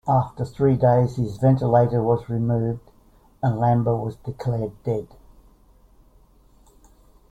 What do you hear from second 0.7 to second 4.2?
days his ventilator was removed and Lamba was